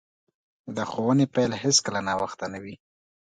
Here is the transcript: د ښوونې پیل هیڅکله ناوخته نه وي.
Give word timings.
د 0.75 0.77
ښوونې 0.91 1.25
پیل 1.33 1.51
هیڅکله 1.63 1.99
ناوخته 2.07 2.45
نه 2.53 2.59
وي. 2.63 2.75